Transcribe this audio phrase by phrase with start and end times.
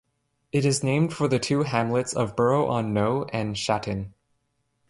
[0.51, 4.13] It is named for the two hamlets of Brough-on-Noe and Shatton.